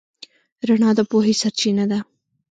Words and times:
رڼا 0.67 0.89
د 0.97 0.99
پوهې 1.09 1.33
سرچینه 1.41 1.85
ده. 1.91 1.99